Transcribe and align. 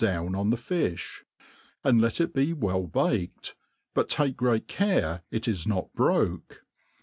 down 0.01 0.33
on 0.33 0.49
the 0.49 0.57
fifh; 0.57 1.23
and 1.83 2.01
let 2.01 2.19
it 2.19 2.33
be 2.33 2.53
well 2.53 2.87
baked, 2.87 3.53
but 3.93 4.09
take 4.09 4.35
great 4.35 4.67
care 4.67 5.21
it 5.29 5.47
is 5.47 5.67
not 5.67 5.93
broke. 5.93 6.63